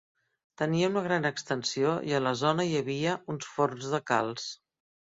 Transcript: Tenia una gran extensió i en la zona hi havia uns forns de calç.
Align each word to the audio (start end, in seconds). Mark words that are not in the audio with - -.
Tenia 0.61 0.87
una 0.91 1.03
gran 1.09 1.27
extensió 1.31 1.93
i 2.09 2.17
en 2.21 2.27
la 2.29 2.33
zona 2.43 2.69
hi 2.71 2.75
havia 2.81 3.17
uns 3.37 3.53
forns 3.59 3.95
de 3.97 4.03
calç. 4.15 4.53